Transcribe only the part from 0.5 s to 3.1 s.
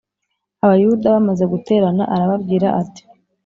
Abayuda bamaze guterana arababwira ati.